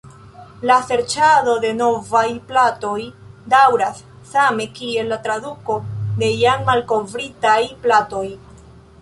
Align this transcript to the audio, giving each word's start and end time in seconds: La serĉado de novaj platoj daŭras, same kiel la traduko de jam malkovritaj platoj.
La 0.69 0.75
serĉado 0.85 1.53
de 1.65 1.73
novaj 1.81 2.23
platoj 2.51 2.95
daŭras, 3.55 4.01
same 4.33 4.67
kiel 4.81 5.13
la 5.13 5.21
traduko 5.29 5.77
de 6.25 6.33
jam 6.41 6.67
malkovritaj 6.73 7.61
platoj. 7.87 8.27